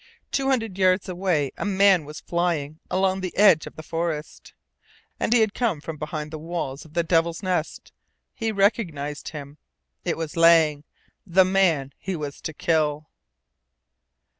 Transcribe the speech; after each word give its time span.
Two 0.31 0.47
hundred 0.49 0.79
yards 0.79 1.07
away 1.07 1.51
a 1.57 1.63
man 1.63 2.05
was 2.05 2.21
flying 2.21 2.79
along 2.89 3.21
the 3.21 3.37
edge 3.37 3.67
of 3.67 3.75
the 3.75 3.83
forest, 3.83 4.55
and 5.19 5.31
he 5.31 5.41
had 5.41 5.53
come 5.53 5.79
FROM 5.79 5.97
BEHIND 5.97 6.31
THE 6.31 6.39
WALLS 6.39 6.85
OF 6.85 6.95
THE 6.95 7.03
DEVIL'S 7.03 7.43
NEST! 7.43 7.91
He 8.33 8.51
recognized 8.51 9.27
him. 9.29 9.59
It 10.03 10.17
was 10.17 10.35
Lang, 10.35 10.85
the 11.23 11.45
man 11.45 11.93
he 11.99 12.15
was 12.15 12.41
to 12.41 12.51
kill! 12.51 13.09